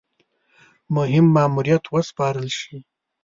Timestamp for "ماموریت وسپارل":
1.35-2.47